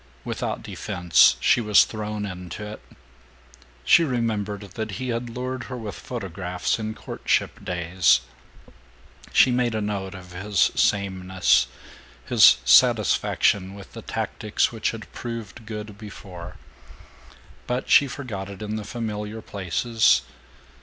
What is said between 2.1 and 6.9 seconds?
into it. She remembered that he had lured her with photographs